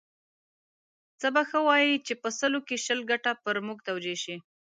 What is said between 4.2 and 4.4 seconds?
شي.